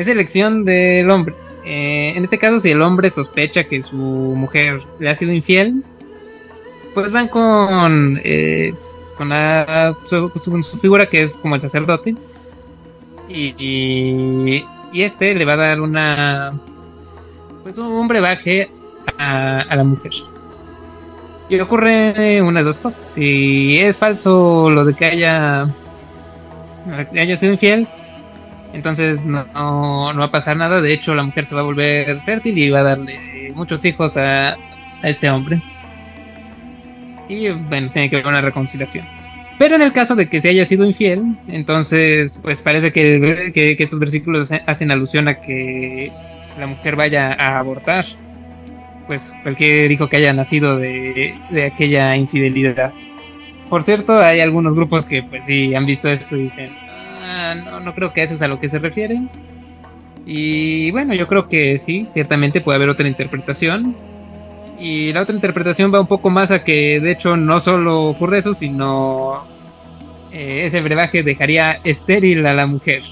[0.00, 1.34] Es elección del hombre.
[1.66, 5.84] Eh, en este caso, si el hombre sospecha que su mujer le ha sido infiel,
[6.94, 8.72] pues van con, eh,
[9.18, 9.28] con
[10.06, 12.16] su, figura que es como el sacerdote.
[13.28, 16.58] Y, y, este le va a dar una.
[17.62, 18.70] Pues un brebaje
[19.18, 20.12] a, a la mujer.
[21.50, 23.06] Y ocurre una de dos cosas.
[23.06, 25.68] Si es falso lo de que haya,
[27.12, 27.86] haya sido infiel,
[28.72, 30.80] entonces no, no, va a pasar nada.
[30.80, 34.16] De hecho, la mujer se va a volver fértil y va a darle muchos hijos
[34.16, 35.60] a, a este hombre.
[37.28, 39.06] Y bueno, tiene que haber una reconciliación.
[39.58, 43.76] Pero en el caso de que se haya sido infiel, entonces pues parece que, que-
[43.76, 46.10] que estos versículos hacen alusión a que
[46.58, 48.04] la mujer vaya a abortar.
[49.06, 52.92] Pues cualquier hijo que haya nacido de, de aquella infidelidad.
[53.68, 56.70] Por cierto, hay algunos grupos que pues sí han visto esto y dicen,
[57.30, 59.20] "Ah, no, no creo que eso es a lo que se refiere.
[60.26, 63.96] Y bueno, yo creo que sí, ciertamente puede haber otra interpretación.
[64.78, 68.38] Y la otra interpretación va un poco más a que de hecho no solo ocurre
[68.38, 69.44] eso, sino
[70.32, 73.02] eh, ese brebaje dejaría estéril a la mujer.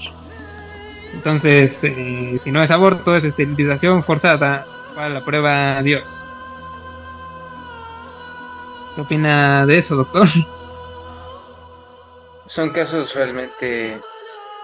[1.13, 4.65] Entonces, eh, si no es aborto, es esterilización forzada.
[4.95, 6.27] Para la prueba Dios.
[8.95, 10.27] ¿Qué opina de eso, doctor?
[12.49, 13.95] Son casos realmente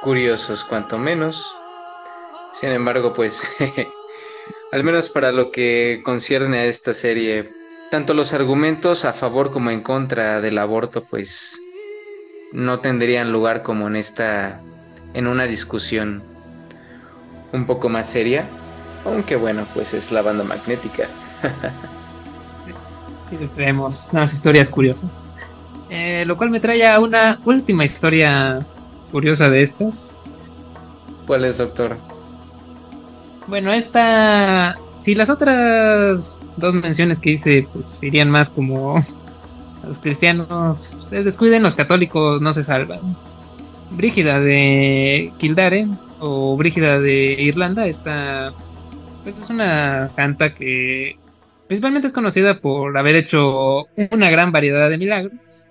[0.02, 1.54] curiosos, cuanto menos.
[2.56, 3.44] Sin embargo, pues,
[4.72, 7.48] al menos para lo que concierne a esta serie,
[7.92, 11.60] tanto los argumentos a favor como en contra del aborto, pues,
[12.54, 14.60] no tendrían lugar como en esta,
[15.14, 16.24] en una discusión
[17.54, 18.50] un poco más seria.
[19.06, 21.08] Aunque bueno, pues es la banda magnética.
[23.28, 25.34] Sí, les traemos unas historias curiosas.
[25.90, 28.66] Eh, lo cual me trae a una última historia
[29.12, 30.20] curiosa de estas.
[31.28, 31.98] ¿Cuál es, doctor?
[33.48, 34.76] Bueno, esta.
[34.98, 38.96] Si las otras dos menciones que hice, pues irían más como.
[39.86, 43.16] Los cristianos, ustedes descuiden, los católicos no se salvan.
[43.92, 45.88] Brígida de Kildare
[46.20, 48.52] o Brígida de Irlanda, esta.
[49.24, 51.20] Pues es una santa que
[51.68, 55.65] principalmente es conocida por haber hecho una gran variedad de milagros.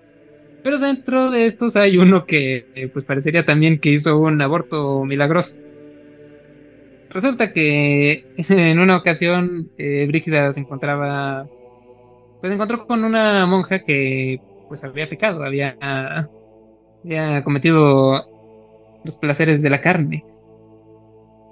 [0.64, 5.04] Pero dentro de estos hay uno que eh, pues parecería también que hizo un aborto
[5.04, 5.58] milagroso.
[7.10, 11.46] Resulta que en una ocasión eh, Brígida se encontraba,
[12.40, 15.76] pues encontró con una monja que pues había pecado, había,
[17.04, 18.26] había cometido
[19.04, 20.24] los placeres de la carne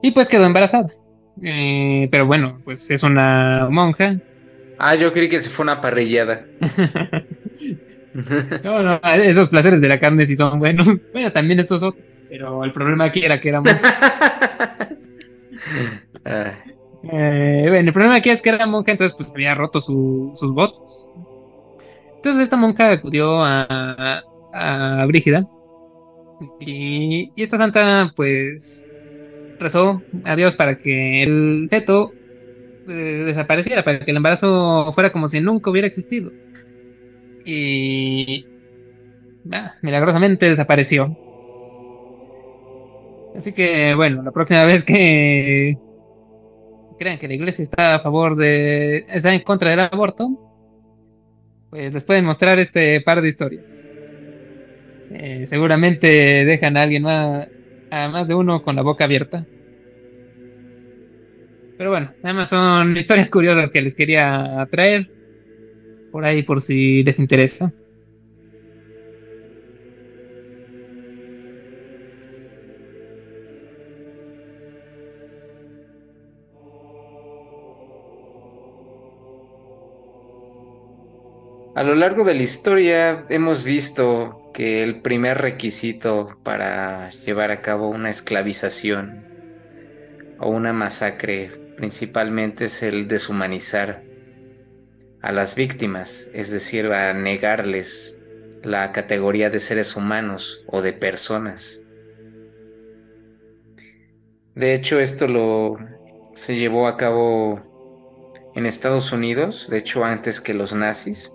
[0.03, 0.89] y pues quedó embarazada.
[1.43, 4.17] Eh, pero bueno, pues es una monja.
[4.79, 6.47] Ah, yo creí que se fue una parrillada.
[8.63, 10.87] No, no, esos placeres de la carne sí son buenos.
[11.13, 12.23] Bueno, también estos otros.
[12.29, 13.97] Pero el problema aquí era que era monja.
[16.25, 16.65] Ah,
[17.03, 20.53] Eh, bueno, el problema aquí es que era monja, entonces pues había roto su- sus
[20.53, 21.11] votos.
[22.17, 25.47] Entonces esta monja acudió a, a Brígida
[26.59, 28.93] y, y esta santa pues
[29.59, 32.17] rezó a Dios para que el feto
[32.87, 32.93] eh,
[33.27, 36.33] desapareciera, para que el embarazo fuera como si nunca hubiera existido.
[37.45, 38.47] Y
[39.53, 41.17] ah, milagrosamente desapareció.
[43.35, 45.77] Así que bueno, la próxima vez que
[46.99, 50.31] crean que la iglesia está a favor de, está en contra del aborto,
[51.71, 53.91] pues les pueden mostrar este par de historias.
[55.11, 57.49] Eh, seguramente dejan a alguien más,
[57.91, 59.47] a más de uno con la boca abierta.
[61.77, 65.11] Pero bueno, nada más son historias curiosas que les quería traer.
[66.13, 67.73] Por ahí, por si les interesa.
[81.75, 87.63] A lo largo de la historia hemos visto que el primer requisito para llevar a
[87.63, 89.25] cabo una esclavización
[90.39, 94.12] o una masacre principalmente es el deshumanizar
[95.23, 98.21] a las víctimas, es decir, a negarles
[98.63, 101.83] la categoría de seres humanos o de personas.
[104.55, 105.79] De hecho, esto lo
[106.35, 107.61] se llevó a cabo
[108.55, 111.33] en Estados Unidos, de hecho antes que los nazis,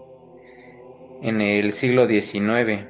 [1.21, 2.87] en el siglo XIX.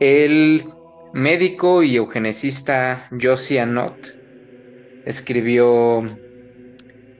[0.00, 0.64] El
[1.12, 4.08] médico y eugenicista Josiah Nott
[5.04, 6.18] escribió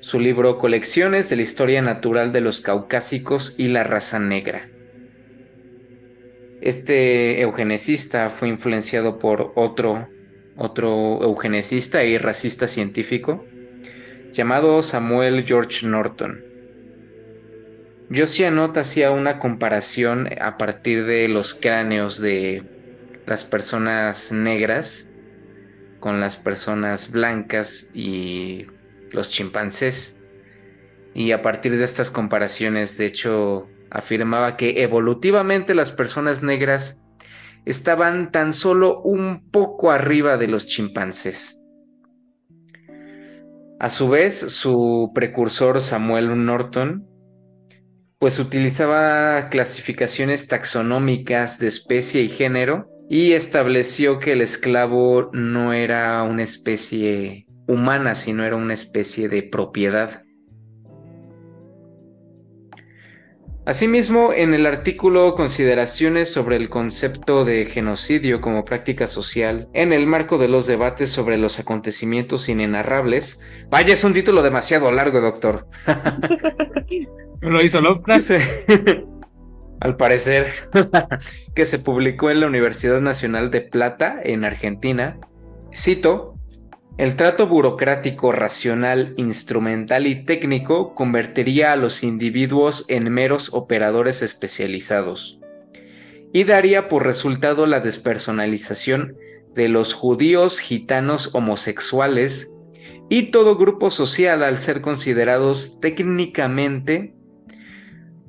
[0.07, 4.69] su libro Colecciones de la Historia Natural de los Caucásicos y la Raza Negra.
[6.61, 10.07] Este eugenicista fue influenciado por otro,
[10.57, 13.45] otro eugenicista y racista científico
[14.31, 16.45] llamado Samuel George Norton.
[18.09, 22.63] Josiah Nott hacía una comparación a partir de los cráneos de
[23.27, 25.11] las personas negras
[25.99, 28.67] con las personas blancas y
[29.11, 30.23] los chimpancés.
[31.15, 37.05] Y a partir de estas comparaciones, de hecho, afirmaba que evolutivamente las personas negras
[37.65, 41.63] estaban tan solo un poco arriba de los chimpancés.
[43.79, 47.07] A su vez, su precursor Samuel Norton,
[48.19, 56.23] pues utilizaba clasificaciones taxonómicas de especie y género y estableció que el esclavo no era
[56.23, 60.23] una especie humana, sino era una especie de propiedad.
[63.67, 70.07] Asimismo, en el artículo Consideraciones sobre el concepto de genocidio como práctica social, en el
[70.07, 75.67] marco de los debates sobre los acontecimientos inenarrables, vaya, es un título demasiado largo, doctor.
[77.41, 78.31] Lo hizo Lovecraft.
[79.81, 80.47] Al parecer,
[81.57, 85.19] que se publicó en la Universidad Nacional de Plata, en Argentina,
[85.75, 86.36] cito,
[86.99, 95.39] el trato burocrático, racional, instrumental y técnico convertiría a los individuos en meros operadores especializados
[96.33, 99.17] y daría por resultado la despersonalización
[99.55, 102.57] de los judíos, gitanos, homosexuales
[103.11, 107.15] y todo grupo social al ser considerados técnicamente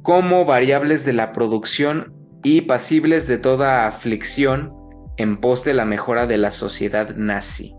[0.01, 2.13] como variables de la producción
[2.43, 4.73] y pasibles de toda aflicción
[5.15, 7.76] en pos de la mejora de la sociedad nazi.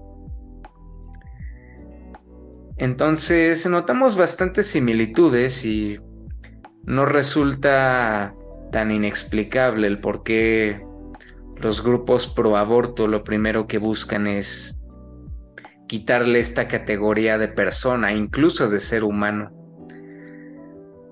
[2.78, 5.98] Entonces notamos bastantes similitudes y
[6.84, 8.34] no resulta
[8.70, 10.80] tan inexplicable el por qué
[11.56, 14.80] los grupos pro aborto lo primero que buscan es
[15.88, 19.50] quitarle esta categoría de persona, incluso de ser humano,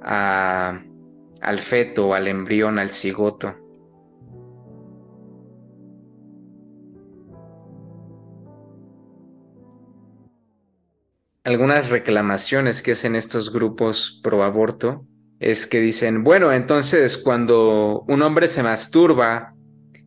[0.02, 3.54] al feto, al embrión, al cigoto.
[11.46, 15.06] Algunas reclamaciones que hacen estos grupos pro aborto
[15.38, 19.54] es que dicen, bueno, entonces cuando un hombre se masturba,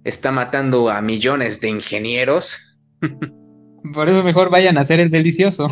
[0.04, 2.78] está matando a millones de ingenieros.
[3.94, 5.68] Por eso mejor vayan a hacer el delicioso.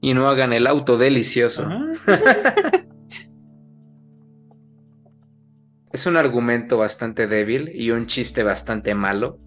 [0.00, 1.64] Y no hagan el auto delicioso.
[5.92, 9.38] es un argumento bastante débil y un chiste bastante malo,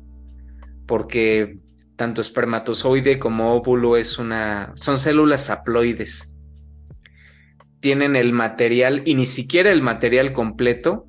[0.87, 1.59] porque
[1.97, 6.33] tanto espermatozoide como óvulo es una son células haploides.
[7.81, 11.05] Tienen el material y ni siquiera el material completo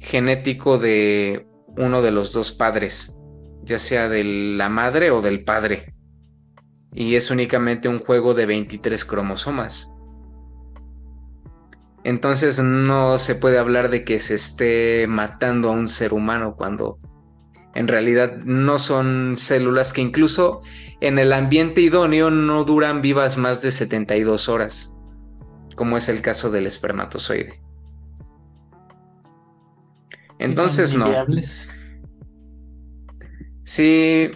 [0.00, 3.16] genético de uno de los dos padres,
[3.62, 5.94] ya sea de la madre o del padre.
[6.92, 9.94] Y es únicamente un juego de 23 cromosomas.
[12.02, 16.98] Entonces no se puede hablar de que se esté matando a un ser humano cuando
[17.74, 20.62] en realidad no son células que incluso
[21.00, 24.96] en el ambiente idóneo no duran vivas más de 72 horas,
[25.76, 27.60] como es el caso del espermatozoide.
[30.38, 31.08] Entonces no.
[33.64, 34.30] Sí,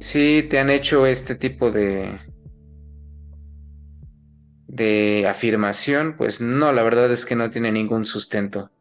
[0.00, 2.18] sí te han hecho este tipo de
[4.74, 8.72] de afirmación, pues no, la verdad es que no tiene ningún sustento.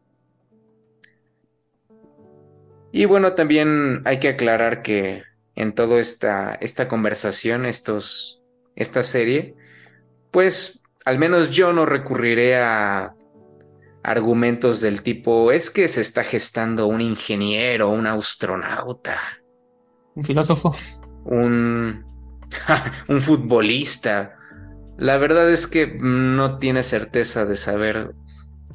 [2.96, 5.24] Y bueno, también hay que aclarar que
[5.56, 8.40] en toda esta, esta conversación, estos,
[8.76, 9.56] esta serie,
[10.30, 13.16] pues al menos yo no recurriré a
[14.04, 19.18] argumentos del tipo, es que se está gestando un ingeniero, un astronauta,
[20.14, 20.72] Un filósofo.
[21.26, 22.06] un,
[23.10, 24.36] un futbolista.
[24.98, 28.14] La verdad es que no tiene certeza de saber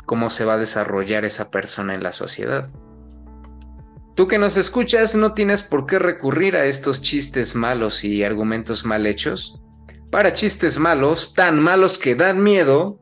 [0.07, 2.69] cómo se va a desarrollar esa persona en la sociedad.
[4.19, 8.85] Tú que nos escuchas no tienes por qué recurrir a estos chistes malos y argumentos
[8.85, 9.62] mal hechos.
[10.11, 12.99] Para chistes malos, tan malos que dan miedo,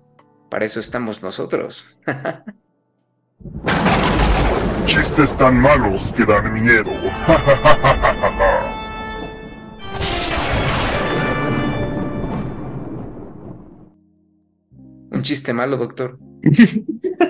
[0.50, 1.86] para eso estamos nosotros.
[4.84, 6.90] Chistes tan malos que dan miedo.
[15.12, 16.18] Un chiste malo, doctor.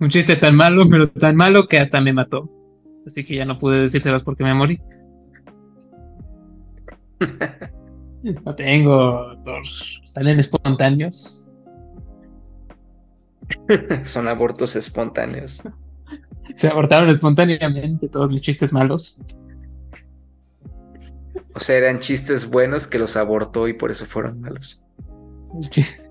[0.00, 2.48] Un chiste tan malo, pero tan malo que hasta me mató.
[3.06, 4.80] Así que ya no pude decírselos porque me morí.
[8.44, 9.62] No tengo, doctor.
[10.04, 11.52] Salen espontáneos.
[14.04, 15.62] Son abortos espontáneos.
[16.54, 19.22] Se abortaron espontáneamente todos mis chistes malos.
[21.54, 24.82] O sea, eran chistes buenos que los abortó y por eso fueron malos.
[25.62, 26.10] El chiste,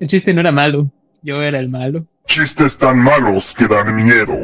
[0.00, 0.90] el chiste no era malo.
[1.22, 2.06] Yo era el malo.
[2.26, 4.40] Chistes tan malos que dan miedo.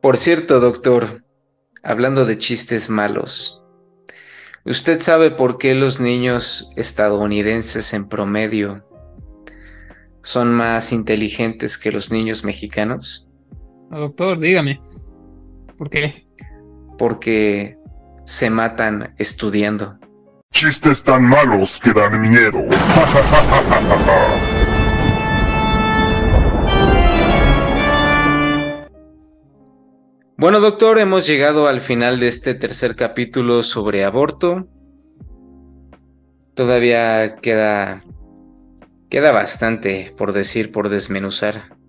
[0.00, 1.22] Por cierto, doctor,
[1.82, 3.62] hablando de chistes malos,
[4.64, 8.84] ¿usted sabe por qué los niños estadounidenses en promedio
[10.22, 13.29] son más inteligentes que los niños mexicanos?
[13.90, 14.80] Doctor, dígame.
[15.76, 16.26] ¿Por qué?
[16.96, 17.76] Porque
[18.24, 19.98] se matan estudiando.
[20.52, 22.64] Chistes tan malos que dan miedo.
[30.36, 34.68] Bueno, doctor, hemos llegado al final de este tercer capítulo sobre aborto.
[36.54, 38.02] Todavía queda
[39.10, 41.79] queda bastante por decir, por desmenuzar.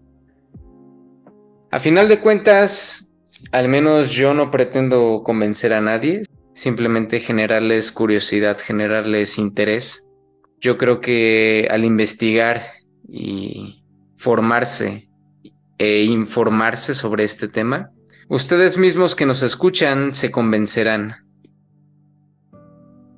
[1.72, 3.10] A final de cuentas,
[3.52, 10.12] al menos yo no pretendo convencer a nadie, simplemente generarles curiosidad, generarles interés.
[10.60, 12.64] Yo creo que al investigar
[13.08, 13.84] y
[14.18, 15.10] formarse
[15.78, 17.92] e informarse sobre este tema,
[18.32, 21.16] Ustedes mismos que nos escuchan se convencerán.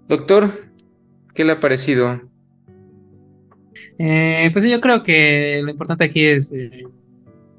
[0.08, 0.50] Doctor,
[1.36, 2.20] ¿qué le ha parecido?
[4.00, 6.86] Eh, pues yo creo que lo importante aquí es eh,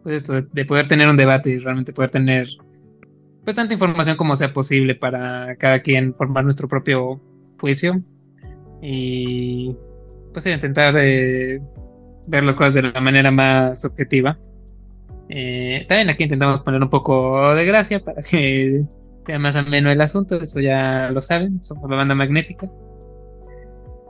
[0.04, 2.46] pues esto, de, de poder tener un debate y realmente poder tener
[3.44, 7.20] pues tanta información como sea posible para cada quien formar nuestro propio
[7.60, 8.02] juicio
[8.80, 9.76] y
[10.32, 11.60] pues intentar eh,
[12.26, 14.38] ver las cosas de la manera más objetiva.
[15.28, 18.84] Eh, también aquí intentamos poner un poco de gracia para que
[19.20, 22.70] sea más ameno el asunto, eso ya lo saben, somos la banda magnética.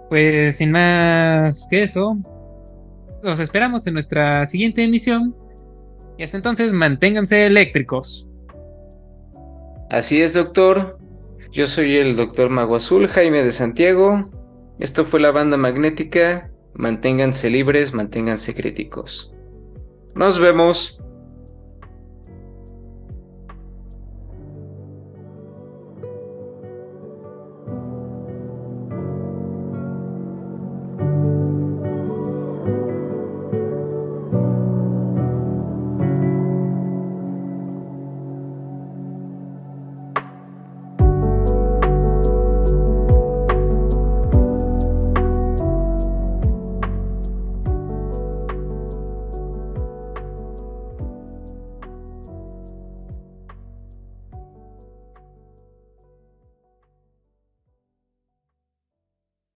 [0.08, 2.16] Pues sin más que eso,
[3.22, 5.34] los esperamos en nuestra siguiente emisión
[6.18, 8.28] y hasta entonces manténganse eléctricos.
[9.90, 10.98] Así es, doctor.
[11.52, 14.24] Yo soy el doctor Mago Azul, Jaime de Santiago.
[14.80, 16.50] Esto fue la banda magnética.
[16.74, 19.34] Manténganse libres, manténganse críticos.
[20.14, 21.00] Nos vemos.